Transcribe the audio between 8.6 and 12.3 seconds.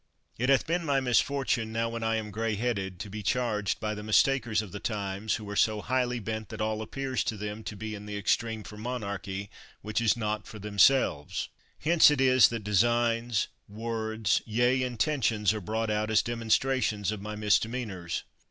for monarchy which is not for themselves. Hence it